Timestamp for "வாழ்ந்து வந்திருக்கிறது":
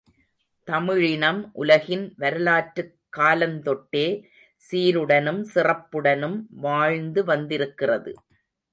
6.49-8.13